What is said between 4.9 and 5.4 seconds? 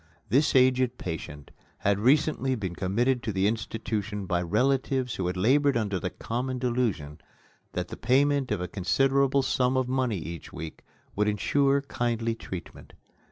who had